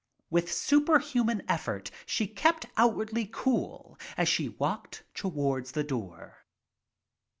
[0.31, 6.43] With super human effort she kept out wardly cool as she walked towards the door.